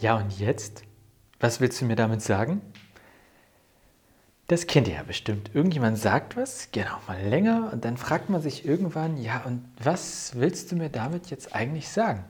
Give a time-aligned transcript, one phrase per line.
[0.00, 0.84] Ja, und jetzt?
[1.40, 2.60] Was willst du mir damit sagen?
[4.46, 5.50] Das kennt ihr ja bestimmt.
[5.54, 10.36] Irgendjemand sagt was, genau mal länger, und dann fragt man sich irgendwann, ja, und was
[10.36, 12.24] willst du mir damit jetzt eigentlich sagen?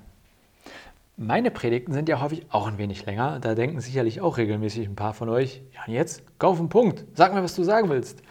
[1.18, 3.38] Meine Predigten sind ja häufig auch ein wenig länger.
[3.38, 6.22] Da denken sicherlich auch regelmäßig ein paar von euch, ja, und jetzt?
[6.38, 7.04] Geh auf den Punkt.
[7.14, 8.22] Sag mir, was du sagen willst.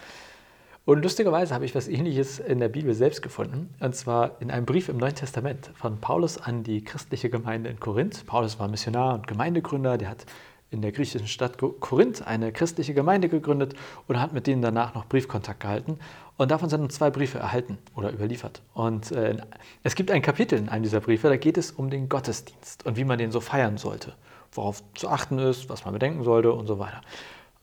[0.88, 3.76] Und lustigerweise habe ich was Ähnliches in der Bibel selbst gefunden.
[3.82, 7.78] Und zwar in einem Brief im Neuen Testament von Paulus an die christliche Gemeinde in
[7.78, 8.26] Korinth.
[8.26, 9.98] Paulus war Missionar und Gemeindegründer.
[9.98, 10.26] Der hat
[10.72, 13.74] in der griechischen Stadt Korinth eine christliche Gemeinde gegründet
[14.08, 16.00] und hat mit denen danach noch Briefkontakt gehalten.
[16.38, 18.62] Und davon sind zwei Briefe erhalten oder überliefert.
[18.74, 19.36] Und äh,
[19.84, 22.96] es gibt ein Kapitel in einem dieser Briefe, da geht es um den Gottesdienst und
[22.96, 24.14] wie man den so feiern sollte,
[24.54, 27.02] worauf zu achten ist, was man bedenken sollte und so weiter.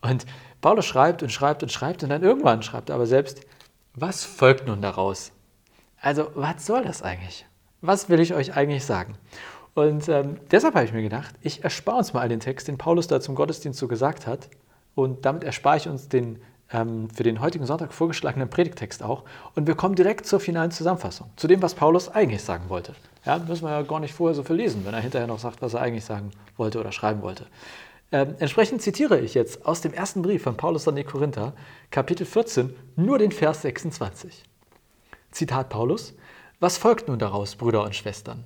[0.01, 0.27] Und
[0.65, 3.41] Paulus schreibt und schreibt und schreibt und dann irgendwann schreibt er aber selbst,
[3.93, 5.31] was folgt nun daraus?
[6.01, 7.45] Also, was soll das eigentlich?
[7.81, 9.15] Was will ich euch eigentlich sagen?
[9.75, 13.05] Und ähm, deshalb habe ich mir gedacht, ich erspare uns mal den Text, den Paulus
[13.05, 14.49] da zum Gottesdienst so gesagt hat.
[14.95, 16.41] Und damit erspare ich uns den
[16.73, 19.23] ähm, für den heutigen Sonntag vorgeschlagenen Predigtext auch.
[19.53, 22.95] Und wir kommen direkt zur finalen Zusammenfassung, zu dem, was Paulus eigentlich sagen wollte.
[23.23, 25.61] Ja, müssen wir ja gar nicht vorher so viel lesen, wenn er hinterher noch sagt,
[25.61, 27.45] was er eigentlich sagen wollte oder schreiben wollte.
[28.15, 31.51] Ähm, entsprechend zitiere ich jetzt aus dem ersten Brief von Paulus an die Korinther,
[31.91, 34.45] Kapitel 14, nur den Vers 26.
[35.31, 36.13] Zitat Paulus:
[36.61, 38.45] Was folgt nun daraus, Brüder und Schwestern?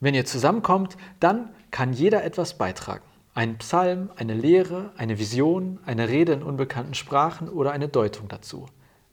[0.00, 3.04] Wenn ihr zusammenkommt, dann kann jeder etwas beitragen.
[3.34, 8.66] Ein Psalm, eine Lehre, eine Vision, eine Rede in unbekannten Sprachen oder eine Deutung dazu.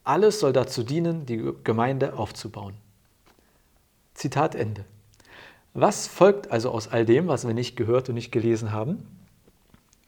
[0.04, 2.74] Alles soll dazu dienen, die Gemeinde aufzubauen.
[4.16, 4.84] Zitat Ende.
[5.74, 9.08] Was folgt also aus all dem, was wir nicht gehört und nicht gelesen haben?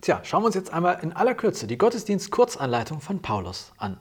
[0.02, 3.98] Tja, schauen wir uns jetzt einmal in aller Kürze die Gottesdienst-Kurzanleitung von Paulus an.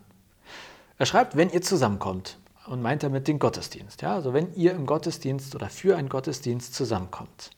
[0.99, 4.03] Er schreibt, wenn ihr zusammenkommt, und meint damit den Gottesdienst.
[4.03, 4.15] Ja?
[4.15, 7.51] Also wenn ihr im Gottesdienst oder für einen Gottesdienst zusammenkommt,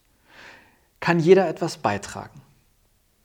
[1.01, 2.41] kann jeder etwas beitragen.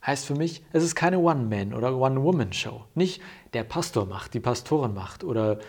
[0.05, 2.85] Heißt für mich, es ist keine One-Man- oder One-Woman-Show.
[2.95, 3.21] Nicht
[3.53, 5.59] der Pastor macht, die Pastorin macht oder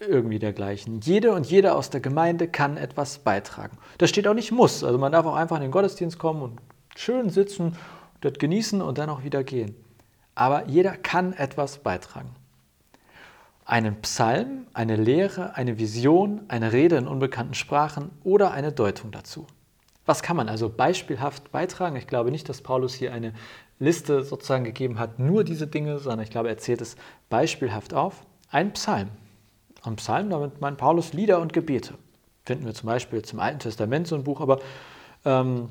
[0.00, 1.00] irgendwie dergleichen.
[1.00, 3.78] Jede und jeder aus der Gemeinde kann etwas beitragen.
[3.98, 4.84] Das steht auch nicht muss.
[4.84, 6.60] Also man darf auch einfach in den Gottesdienst kommen und
[6.96, 7.76] schön sitzen,
[8.20, 9.74] dort genießen und dann auch wieder gehen.
[10.34, 12.30] Aber jeder kann etwas beitragen.
[13.64, 19.46] Einen Psalm, eine Lehre, eine Vision, eine Rede in unbekannten Sprachen oder eine Deutung dazu.
[20.06, 21.96] Was kann man also beispielhaft beitragen?
[21.96, 23.34] Ich glaube nicht, dass Paulus hier eine
[23.78, 26.96] Liste sozusagen gegeben hat, nur diese Dinge, sondern ich glaube, er zählt es
[27.28, 28.24] beispielhaft auf.
[28.50, 29.08] Ein Psalm,
[29.82, 31.94] am Psalm, damit meint Paulus Lieder und Gebete.
[32.44, 34.58] Finden wir zum Beispiel zum Alten Testament so ein Buch, aber
[35.24, 35.68] ähm,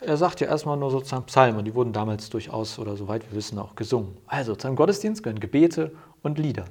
[0.00, 3.36] er sagt ja erstmal nur sozusagen Psalmen, und die wurden damals durchaus oder soweit wir
[3.36, 4.16] wissen auch gesungen.
[4.26, 5.92] Also zu einem Gottesdienst gehören Gebete
[6.22, 6.66] und Lieder.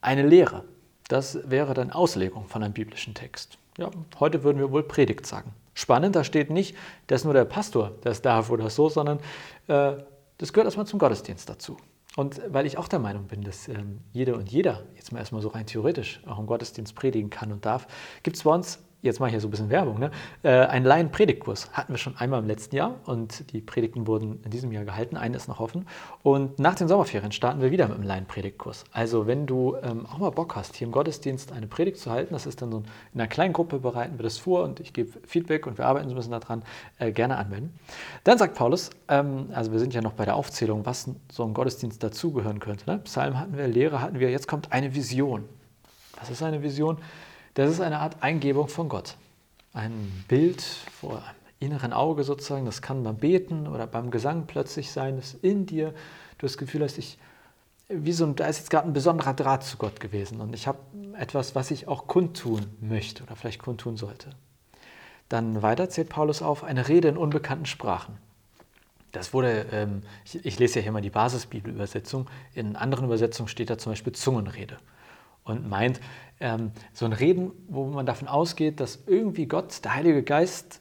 [0.00, 0.64] Eine Lehre,
[1.08, 3.58] das wäre dann Auslegung von einem biblischen Text.
[3.76, 5.52] Ja, heute würden wir wohl Predigt sagen.
[5.74, 9.18] Spannend, da steht nicht, dass nur der Pastor das darf oder so, sondern
[9.66, 9.94] äh,
[10.38, 11.76] das gehört erstmal zum Gottesdienst dazu.
[12.16, 15.42] Und weil ich auch der Meinung bin, dass ähm, jede und jeder, jetzt mal erstmal
[15.42, 17.86] so rein theoretisch, auch im Gottesdienst predigen kann und darf,
[18.22, 20.10] gibt es bei uns jetzt mache ich hier so ein bisschen Werbung, ne?
[20.42, 24.50] äh, einen Laien-Predigtkurs hatten wir schon einmal im letzten Jahr und die Predigten wurden in
[24.50, 25.86] diesem Jahr gehalten, eine ist noch offen.
[26.22, 28.84] Und nach den Sommerferien starten wir wieder mit einem Laien-Predigtkurs.
[28.92, 32.34] Also wenn du ähm, auch mal Bock hast, hier im Gottesdienst eine Predigt zu halten,
[32.34, 32.78] das ist dann so
[33.14, 36.08] in einer kleinen Gruppe, bereiten wir das vor und ich gebe Feedback und wir arbeiten
[36.08, 36.62] so ein bisschen daran,
[36.98, 37.78] äh, gerne anwenden.
[38.24, 41.54] Dann sagt Paulus, ähm, also wir sind ja noch bei der Aufzählung, was so ein
[41.54, 42.88] Gottesdienst dazugehören könnte.
[42.90, 42.98] Ne?
[43.04, 45.44] Psalm hatten wir, Lehre hatten wir, jetzt kommt eine Vision.
[46.18, 46.98] Was ist eine Vision?
[47.54, 49.16] Das ist eine Art Eingebung von Gott.
[49.72, 54.92] Ein Bild vor einem inneren Auge sozusagen, das kann beim Beten oder beim Gesang plötzlich
[54.92, 55.90] sein, dass in dir
[56.38, 57.18] du das Gefühl hast, ich,
[57.88, 60.78] wie so, da ist jetzt gerade ein besonderer Draht zu Gott gewesen und ich habe
[61.18, 64.30] etwas, was ich auch kundtun möchte oder vielleicht kundtun sollte.
[65.28, 68.16] Dann weiter zählt Paulus auf eine Rede in unbekannten Sprachen.
[69.12, 73.76] Das wurde, ähm, ich, lese ja hier mal die Basisbibelübersetzung, in anderen Übersetzungen steht da
[73.76, 74.78] zum Beispiel Zungenrede
[75.50, 76.00] und meint,
[76.40, 80.80] ähm, so ein Reden, wo man davon ausgeht, dass irgendwie Gott, der Heilige Geist,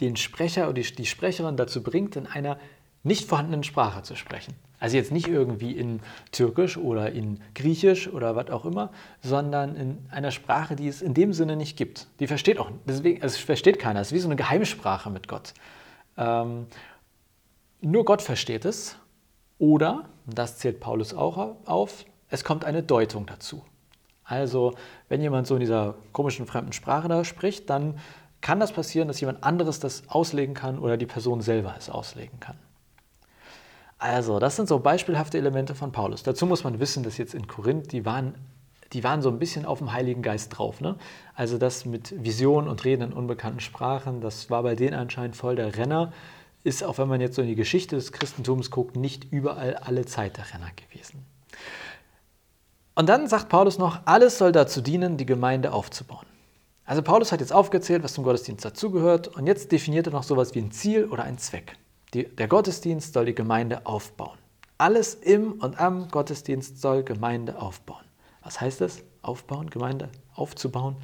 [0.00, 2.58] den Sprecher oder die, Sprecherin dazu bringt, in einer
[3.04, 4.54] nicht vorhandenen Sprache zu sprechen.
[4.80, 6.00] Also jetzt nicht irgendwie in
[6.32, 8.90] Türkisch oder in Griechisch oder was auch immer,
[9.20, 12.08] sondern in einer Sprache, die es in dem Sinne nicht gibt.
[12.18, 14.00] Die versteht auch, deswegen, also versteht keiner.
[14.00, 15.54] Es ist wie so eine Geheimsprache mit Gott.
[16.16, 16.66] Ähm,
[17.80, 18.96] nur Gott versteht es.
[19.58, 23.62] Oder, das zählt Paulus auch auf, es kommt eine Deutung dazu.
[24.24, 24.74] Also,
[25.08, 27.98] wenn jemand so in dieser komischen fremden Sprache da spricht, dann
[28.40, 32.40] kann das passieren, dass jemand anderes das auslegen kann oder die Person selber es auslegen
[32.40, 32.56] kann.
[33.98, 36.22] Also, das sind so beispielhafte Elemente von Paulus.
[36.22, 38.34] Dazu muss man wissen, dass jetzt in Korinth, die waren
[38.92, 40.80] die waren so ein bisschen auf dem Heiligen Geist drauf.
[40.80, 40.96] Ne?
[41.34, 45.56] Also das mit Visionen und Reden in unbekannten Sprachen, das war bei denen anscheinend voll
[45.56, 46.12] der Renner.
[46.64, 50.06] Ist, auch wenn man jetzt so in die Geschichte des Christentums guckt, nicht überall alle
[50.06, 51.24] Zeit der Renner gewesen.
[52.94, 56.26] Und dann sagt Paulus noch, alles soll dazu dienen, die Gemeinde aufzubauen.
[56.84, 60.54] Also Paulus hat jetzt aufgezählt, was zum Gottesdienst dazugehört und jetzt definiert er noch sowas
[60.54, 61.76] wie ein Ziel oder ein Zweck.
[62.12, 64.36] Die, der Gottesdienst soll die Gemeinde aufbauen.
[64.76, 68.04] Alles im und am Gottesdienst soll Gemeinde aufbauen.
[68.42, 69.02] Was heißt das?
[69.22, 70.96] Aufbauen, Gemeinde aufzubauen.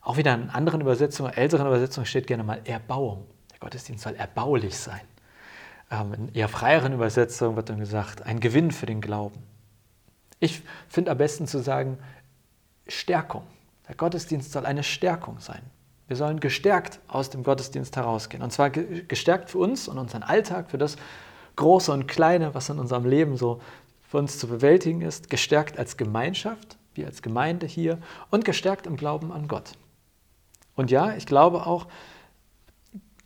[0.00, 3.26] Auch wieder in anderen Übersetzungen, älteren Übersetzungen steht gerne mal Erbauung.
[3.50, 5.00] Der Gottesdienst soll erbaulich sein.
[5.90, 9.51] Ähm, in eher freieren Übersetzungen wird dann gesagt, ein Gewinn für den Glauben.
[10.42, 11.98] Ich finde am besten zu sagen,
[12.88, 13.44] Stärkung.
[13.86, 15.62] Der Gottesdienst soll eine Stärkung sein.
[16.08, 18.42] Wir sollen gestärkt aus dem Gottesdienst herausgehen.
[18.42, 20.96] Und zwar gestärkt für uns und unseren Alltag, für das
[21.54, 23.60] Große und Kleine, was in unserem Leben so
[24.02, 27.98] für uns zu bewältigen ist, gestärkt als Gemeinschaft, wir als Gemeinde hier
[28.30, 29.74] und gestärkt im Glauben an Gott.
[30.74, 31.86] Und ja, ich glaube auch,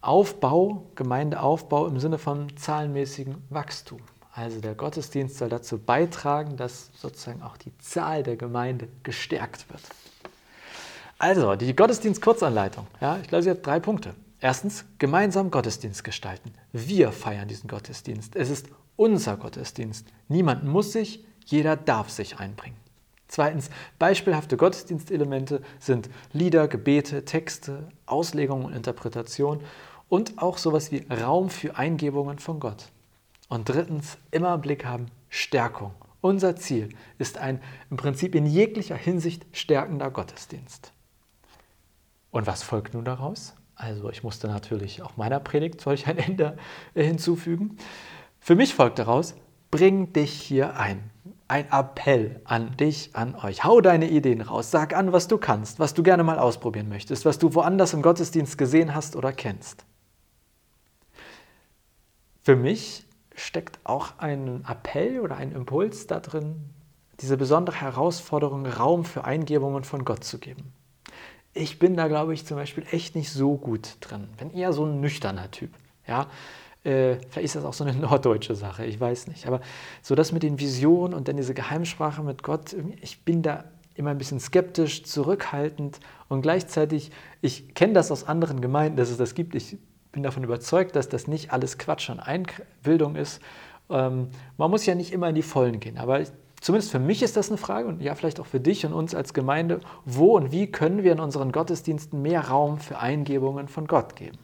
[0.02, 4.02] Aufbau, Gemeindeaufbau im Sinne von zahlenmäßigem Wachstum.
[4.36, 9.80] Also der Gottesdienst soll dazu beitragen, dass sozusagen auch die Zahl der Gemeinde gestärkt wird.
[11.18, 12.86] Also, die Gottesdienst-Kurzanleitung.
[13.00, 14.14] Ja, ich glaube, sie hat drei Punkte.
[14.38, 16.52] Erstens, gemeinsam Gottesdienst gestalten.
[16.72, 18.36] Wir feiern diesen Gottesdienst.
[18.36, 18.66] Es ist
[18.96, 20.06] unser Gottesdienst.
[20.28, 22.76] Niemand muss sich, jeder darf sich einbringen.
[23.28, 29.60] Zweitens, beispielhafte Gottesdienstelemente sind Lieder, Gebete, Texte, Auslegung und Interpretation
[30.10, 32.90] und auch sowas wie Raum für Eingebungen von Gott.
[33.48, 35.92] Und drittens, immer im Blick haben Stärkung.
[36.20, 36.88] Unser Ziel
[37.18, 37.60] ist ein
[37.90, 40.92] im Prinzip in jeglicher Hinsicht stärkender Gottesdienst.
[42.30, 43.54] Und was folgt nun daraus?
[43.76, 46.56] Also ich musste natürlich auch meiner Predigt solch ein Ende
[46.94, 47.76] hinzufügen.
[48.40, 49.34] Für mich folgt daraus,
[49.70, 51.10] bring dich hier ein.
[51.48, 53.62] Ein Appell an dich, an euch.
[53.62, 54.72] Hau deine Ideen raus.
[54.72, 58.02] Sag an, was du kannst, was du gerne mal ausprobieren möchtest, was du woanders im
[58.02, 59.84] Gottesdienst gesehen hast oder kennst.
[62.42, 63.05] Für mich
[63.36, 66.56] steckt auch ein Appell oder ein Impuls da drin,
[67.20, 70.72] diese besondere Herausforderung, Raum für Eingebungen von Gott zu geben.
[71.54, 74.28] Ich bin da, glaube ich, zum Beispiel echt nicht so gut drin.
[74.36, 75.70] Bin eher so ein nüchterner Typ.
[76.06, 76.26] Ja,
[76.84, 79.46] äh, vielleicht ist das auch so eine norddeutsche Sache, ich weiß nicht.
[79.46, 79.60] Aber
[80.02, 84.10] so das mit den Visionen und dann diese Geheimsprache mit Gott, ich bin da immer
[84.10, 87.10] ein bisschen skeptisch, zurückhaltend und gleichzeitig,
[87.40, 89.54] ich kenne das aus anderen Gemeinden, dass es das gibt.
[89.54, 89.78] Ich
[90.16, 93.42] bin davon überzeugt, dass das nicht alles Quatsch und Einbildung ist.
[93.90, 97.22] Ähm, man muss ja nicht immer in die Vollen gehen, aber ich, zumindest für mich
[97.22, 100.34] ist das eine Frage und ja, vielleicht auch für dich und uns als Gemeinde, wo
[100.34, 104.38] und wie können wir in unseren Gottesdiensten mehr Raum für Eingebungen von Gott geben?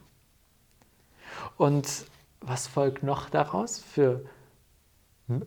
[1.57, 2.05] Und
[2.43, 4.27] was folgt noch daraus für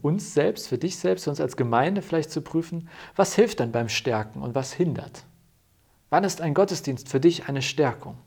[0.01, 3.71] uns selbst, für dich selbst, für uns als Gemeinde vielleicht zu prüfen, was hilft dann
[3.71, 5.23] beim Stärken und was hindert?
[6.09, 8.17] Wann ist ein Gottesdienst für dich eine Stärkung?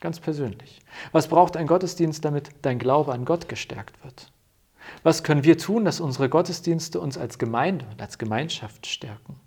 [0.00, 0.80] Ganz persönlich.
[1.12, 4.30] Was braucht ein Gottesdienst, damit dein Glaube an Gott gestärkt wird?
[5.02, 9.40] Was können wir tun, dass unsere Gottesdienste uns als Gemeinde und als Gemeinschaft stärken?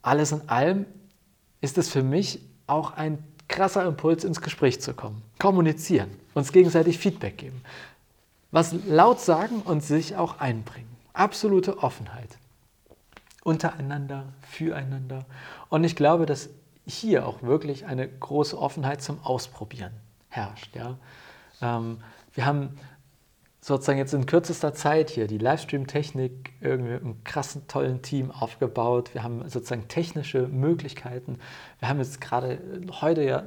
[0.00, 0.86] Alles in allem
[1.60, 5.22] ist es für mich auch ein krasser Impuls, ins Gespräch zu kommen.
[5.38, 7.62] Kommunizieren, uns gegenseitig Feedback geben.
[8.50, 10.88] Was laut sagen und sich auch einbringen.
[11.12, 12.38] Absolute Offenheit.
[13.44, 15.24] Untereinander, füreinander.
[15.68, 16.48] Und ich glaube, dass
[16.86, 19.92] hier auch wirklich eine große Offenheit zum Ausprobieren
[20.28, 20.74] herrscht.
[20.74, 20.98] Ja?
[21.60, 21.98] Ähm,
[22.34, 22.78] wir haben
[23.60, 29.14] sozusagen jetzt in kürzester Zeit hier die Livestream-Technik irgendwie mit einem krassen, tollen Team aufgebaut.
[29.14, 31.38] Wir haben sozusagen technische Möglichkeiten.
[31.78, 32.58] Wir haben jetzt gerade
[33.00, 33.44] heute ja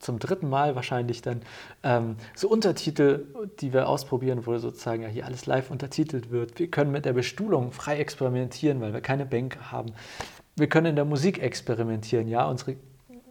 [0.00, 1.42] zum dritten Mal wahrscheinlich dann
[1.84, 3.26] ähm, so Untertitel,
[3.60, 6.58] die wir ausprobieren, wo sozusagen ja hier alles live untertitelt wird.
[6.58, 9.92] Wir können mit der Bestuhlung frei experimentieren, weil wir keine Bänke haben.
[10.56, 12.28] Wir können in der Musik experimentieren.
[12.28, 12.76] Ja, unsere,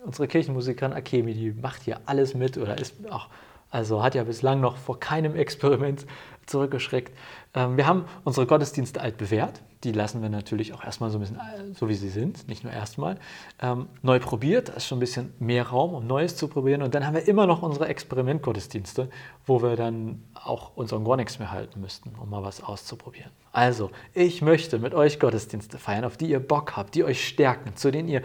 [0.03, 3.29] unsere Kirchenmusikerin Akemi, die macht hier alles mit oder ist auch
[3.71, 6.05] also hat ja bislang noch vor keinem Experiment
[6.51, 7.17] zurückgeschreckt.
[7.53, 9.61] Ähm, wir haben unsere Gottesdienste alt bewährt.
[9.83, 12.63] Die lassen wir natürlich auch erstmal so ein bisschen äh, so, wie sie sind, nicht
[12.63, 13.17] nur erstmal.
[13.59, 16.83] Ähm, neu probiert, da ist schon ein bisschen mehr Raum, um Neues zu probieren.
[16.83, 19.09] Und dann haben wir immer noch unsere Experimentgottesdienste,
[19.45, 23.31] wo wir dann auch unseren Gornex mehr halten müssten, um mal was auszuprobieren.
[23.51, 27.75] Also, ich möchte mit euch Gottesdienste feiern, auf die ihr Bock habt, die euch stärken,
[27.75, 28.21] zu denen ihr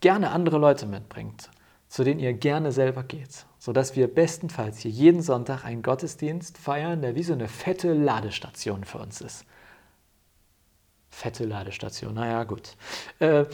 [0.00, 1.50] gerne andere Leute mitbringt,
[1.88, 7.02] zu denen ihr gerne selber geht sodass wir bestenfalls hier jeden Sonntag einen Gottesdienst feiern,
[7.02, 9.44] der wie so eine fette Ladestation für uns ist.
[11.10, 12.76] Fette Ladestation, naja, gut.
[13.18, 13.44] Äh,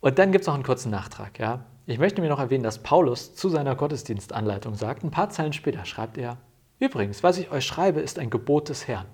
[0.00, 1.38] und dann gibt es noch einen kurzen Nachtrag.
[1.38, 1.64] Ja?
[1.86, 5.86] Ich möchte mir noch erwähnen, dass Paulus zu seiner Gottesdienstanleitung sagt, ein paar Zeilen später
[5.86, 6.36] schreibt er,
[6.78, 9.06] übrigens, was ich euch schreibe, ist ein Gebot des Herrn.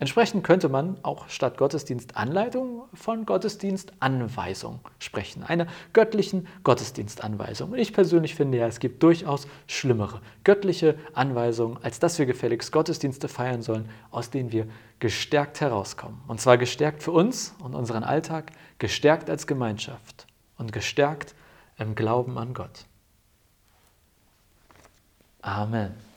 [0.00, 7.72] Entsprechend könnte man auch statt Gottesdienstanleitung von Gottesdienstanweisung sprechen, einer göttlichen Gottesdienstanweisung.
[7.72, 12.72] Und ich persönlich finde ja, es gibt durchaus schlimmere göttliche Anweisungen, als dass wir gefälligst
[12.72, 14.66] Gottesdienste feiern sollen, aus denen wir
[15.00, 16.18] gestärkt herauskommen.
[16.28, 20.26] Und zwar gestärkt für uns und unseren Alltag, gestärkt als Gemeinschaft
[20.56, 21.34] und gestärkt
[21.76, 22.86] im Glauben an Gott.
[25.42, 26.09] Amen.